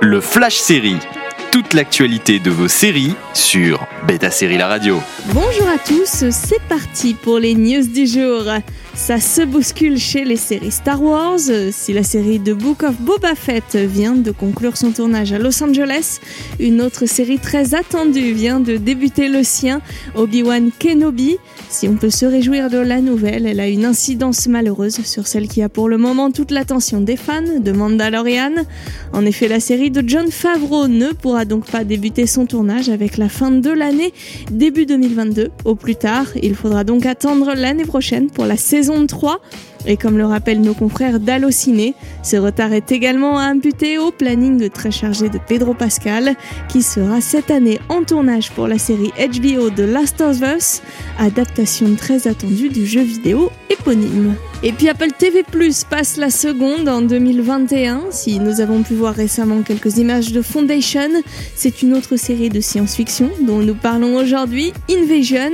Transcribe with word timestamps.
le 0.00 0.20
Flash 0.20 0.56
Série. 0.56 0.98
Toute 1.52 1.74
l'actualité 1.74 2.38
de 2.38 2.48
vos 2.48 2.68
séries 2.68 3.14
sur 3.34 3.84
Beta 4.06 4.30
Série 4.30 4.56
La 4.56 4.68
Radio. 4.68 5.00
Bonjour 5.34 5.66
à 5.68 5.78
tous, 5.78 6.30
c'est 6.30 6.62
parti 6.68 7.14
pour 7.14 7.40
les 7.40 7.54
news 7.54 7.88
du 7.88 8.06
jour. 8.06 8.44
Ça 8.94 9.18
se 9.18 9.42
bouscule 9.42 9.98
chez 9.98 10.24
les 10.24 10.36
séries 10.36 10.70
Star 10.70 11.02
Wars. 11.02 11.38
Si 11.72 11.92
la 11.92 12.02
série 12.02 12.38
The 12.38 12.50
Book 12.50 12.82
of 12.82 13.00
Boba 13.00 13.34
Fett 13.34 13.74
vient 13.74 14.14
de 14.14 14.30
conclure 14.30 14.76
son 14.76 14.92
tournage 14.92 15.32
à 15.32 15.38
Los 15.38 15.62
Angeles, 15.62 16.20
une 16.60 16.80
autre 16.82 17.06
série 17.06 17.38
très 17.38 17.74
attendue 17.74 18.32
vient 18.32 18.60
de 18.60 18.76
débuter 18.76 19.28
le 19.28 19.42
sien, 19.42 19.80
Obi-Wan 20.14 20.70
Kenobi. 20.78 21.38
Si 21.68 21.88
on 21.88 21.94
peut 21.94 22.10
se 22.10 22.26
réjouir 22.26 22.68
de 22.68 22.78
la 22.78 23.00
nouvelle, 23.00 23.46
elle 23.46 23.60
a 23.60 23.68
une 23.68 23.84
incidence 23.84 24.46
malheureuse 24.48 25.04
sur 25.04 25.26
celle 25.26 25.48
qui 25.48 25.62
a 25.62 25.68
pour 25.68 25.88
le 25.88 25.96
moment 25.96 26.30
toute 26.30 26.50
l'attention 26.50 27.00
des 27.00 27.16
fans 27.16 27.58
de 27.58 27.72
Mandalorian. 27.72 28.52
En 29.12 29.24
effet, 29.24 29.48
la 29.48 29.60
série 29.60 29.90
de 29.90 30.06
John 30.06 30.30
Favreau 30.30 30.88
ne 30.88 31.12
pourra 31.12 31.39
donc 31.44 31.66
pas 31.66 31.84
débuter 31.84 32.26
son 32.26 32.46
tournage 32.46 32.88
avec 32.88 33.16
la 33.16 33.28
fin 33.28 33.50
de 33.50 33.70
l'année, 33.70 34.12
début 34.50 34.86
2022 34.86 35.50
au 35.64 35.74
plus 35.74 35.96
tard. 35.96 36.26
Il 36.42 36.54
faudra 36.54 36.84
donc 36.84 37.06
attendre 37.06 37.52
l'année 37.54 37.84
prochaine 37.84 38.30
pour 38.30 38.46
la 38.46 38.56
saison 38.56 39.06
3. 39.06 39.40
Et 39.86 39.96
comme 39.96 40.18
le 40.18 40.26
rappellent 40.26 40.60
nos 40.60 40.74
confrères 40.74 41.20
d'Allociné, 41.20 41.94
ce 42.22 42.36
retard 42.36 42.72
est 42.72 42.92
également 42.92 43.38
imputé 43.38 43.98
au 43.98 44.10
planning 44.10 44.68
très 44.68 44.90
chargé 44.90 45.28
de 45.28 45.38
Pedro 45.38 45.74
Pascal, 45.74 46.34
qui 46.68 46.82
sera 46.82 47.20
cette 47.20 47.50
année 47.50 47.80
en 47.88 48.04
tournage 48.04 48.50
pour 48.50 48.68
la 48.68 48.78
série 48.78 49.10
HBO 49.18 49.70
The 49.70 49.80
Last 49.80 50.20
of 50.20 50.40
Us, 50.42 50.82
adaptation 51.18 51.94
très 51.96 52.28
attendue 52.28 52.68
du 52.68 52.86
jeu 52.86 53.02
vidéo 53.02 53.50
éponyme. 53.70 54.34
Et 54.62 54.72
puis 54.72 54.90
Apple 54.90 55.12
TV 55.18 55.42
Plus 55.42 55.84
passe 55.84 56.18
la 56.18 56.28
seconde 56.28 56.86
en 56.86 57.00
2021. 57.00 58.10
Si 58.10 58.38
nous 58.38 58.60
avons 58.60 58.82
pu 58.82 58.92
voir 58.92 59.14
récemment 59.14 59.62
quelques 59.62 59.96
images 59.96 60.32
de 60.32 60.42
Foundation, 60.42 61.08
c'est 61.54 61.80
une 61.80 61.94
autre 61.94 62.16
série 62.16 62.50
de 62.50 62.60
science-fiction 62.60 63.30
dont 63.40 63.60
nous 63.60 63.74
parlons 63.74 64.16
aujourd'hui, 64.16 64.74
Invasion. 64.90 65.52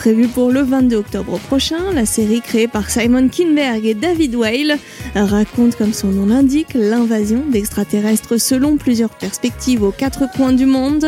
Prévue 0.00 0.28
pour 0.28 0.50
le 0.50 0.62
22 0.62 0.96
octobre 0.96 1.38
prochain, 1.38 1.92
la 1.92 2.06
série 2.06 2.40
créée 2.40 2.68
par 2.68 2.88
Simon 2.88 3.28
Kinberg 3.28 3.84
et 3.84 3.92
David 3.92 4.34
Whale 4.34 4.78
raconte, 5.14 5.76
comme 5.76 5.92
son 5.92 6.08
nom 6.08 6.24
l'indique, 6.24 6.72
l'invasion 6.72 7.42
d'extraterrestres 7.46 8.40
selon 8.40 8.78
plusieurs 8.78 9.10
perspectives 9.10 9.82
aux 9.82 9.90
quatre 9.90 10.24
coins 10.34 10.54
du 10.54 10.64
monde. 10.64 11.04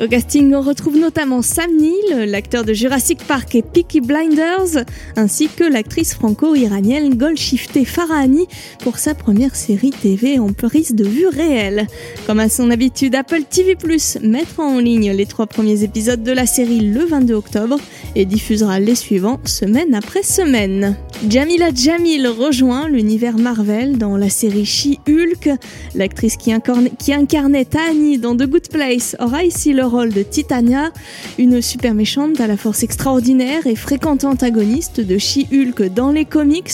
Au 0.00 0.06
casting, 0.06 0.54
on 0.54 0.60
retrouve 0.60 0.96
notamment 0.96 1.42
Sam 1.42 1.68
Neill, 1.76 2.30
l'acteur 2.30 2.64
de 2.64 2.72
Jurassic 2.72 3.24
Park 3.26 3.56
et 3.56 3.62
Peaky 3.62 4.02
Blinders, 4.02 4.84
ainsi 5.16 5.48
que 5.48 5.64
l'actrice 5.64 6.14
franco-iranienne 6.14 7.16
Golshifteh 7.16 7.84
Farahani 7.84 8.46
pour 8.84 8.98
sa 8.98 9.16
première 9.16 9.56
série 9.56 9.90
TV 9.90 10.38
en 10.38 10.52
prise 10.52 10.94
de 10.94 11.04
vue 11.04 11.26
réelle. 11.26 11.88
Comme 12.28 12.38
à 12.38 12.48
son 12.48 12.70
habitude, 12.70 13.16
Apple 13.16 13.42
TV 13.50 13.76
mettra 14.22 14.62
en 14.62 14.78
ligne 14.78 15.10
les 15.10 15.26
trois 15.26 15.48
premiers 15.48 15.82
épisodes 15.82 16.22
de 16.22 16.30
la 16.30 16.46
série 16.46 16.80
le 16.80 17.04
22 17.04 17.34
octobre 17.34 17.78
et 18.18 18.24
diffusera 18.24 18.80
les 18.80 18.96
suivants 18.96 19.38
semaine 19.44 19.94
après 19.94 20.24
semaine. 20.24 20.96
Jamila 21.28 21.68
Jamil 21.72 22.26
rejoint 22.26 22.88
l'univers 22.88 23.38
Marvel 23.38 23.96
dans 23.96 24.16
la 24.16 24.28
série 24.28 24.64
She-Hulk. 24.64 25.50
L'actrice 25.94 26.36
qui, 26.36 26.52
qui, 26.98 27.12
incarnait 27.14 27.64
Tani 27.64 28.18
dans 28.18 28.36
The 28.36 28.48
Good 28.48 28.68
Place 28.70 29.16
aura 29.20 29.44
ici 29.44 29.72
le 29.72 29.84
rôle 29.84 30.12
de 30.12 30.22
Titania, 30.22 30.90
une 31.38 31.62
super 31.62 31.94
méchante 31.94 32.40
à 32.40 32.48
la 32.48 32.56
force 32.56 32.82
extraordinaire 32.82 33.66
et 33.68 33.76
fréquente 33.76 34.24
antagoniste 34.24 35.00
de 35.00 35.16
She-Hulk 35.16 35.94
dans 35.94 36.10
les 36.10 36.24
comics. 36.24 36.72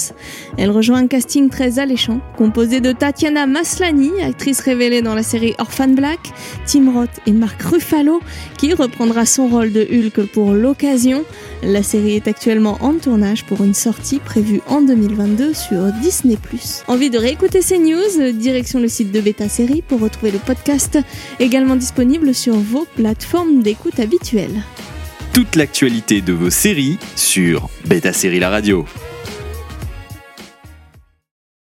Elle 0.56 0.70
rejoint 0.70 1.00
un 1.00 1.06
casting 1.08 1.50
très 1.50 1.78
alléchant, 1.78 2.20
composé 2.38 2.80
de 2.80 2.92
Tatiana 2.92 3.46
Maslany, 3.46 4.10
actrice 4.22 4.60
révélée 4.60 5.02
dans 5.02 5.14
la 5.14 5.22
série 5.22 5.54
Orphan 5.58 5.88
Black, 5.88 6.20
Tim 6.66 6.90
Roth 6.90 7.20
et 7.26 7.32
Mark 7.32 7.60
Ruffalo, 7.62 8.20
qui 8.56 8.72
reprendra 8.72 9.26
son 9.26 9.48
rôle 9.48 9.72
de 9.72 9.82
Hulk 9.82 10.26
pour 10.32 10.52
l'occasion. 10.52 11.24
La 11.62 11.82
série 11.82 12.16
est 12.16 12.28
actuellement 12.28 12.76
en 12.80 12.94
tournage 12.94 13.44
pour 13.44 13.64
une 13.64 13.74
sortie 13.74 14.18
prévue 14.18 14.60
en 14.66 14.82
2022 14.82 15.54
sur 15.54 15.84
Disney+. 16.02 16.36
Envie 16.88 17.10
de 17.10 17.18
réécouter 17.18 17.62
ces 17.62 17.78
news? 17.78 18.32
Direction 18.32 18.80
le 18.80 18.88
site 18.88 19.12
de 19.12 19.20
Beta 19.20 19.48
Série 19.48 19.82
pour 19.82 20.00
retrouver 20.00 20.32
le 20.32 20.38
podcast 20.38 20.98
également 21.40 21.76
disponible 21.76 22.34
sur 22.34 22.54
vos 22.54 22.86
plateformes 22.96 23.62
d'écoute 23.62 23.98
habituelles. 23.98 24.62
Toute 25.32 25.56
l'actualité 25.56 26.20
de 26.20 26.32
vos 26.32 26.50
séries 26.50 26.98
sur 27.16 27.68
Beta 27.86 28.12
Série 28.12 28.40
La 28.40 28.50
Radio. 28.50 28.84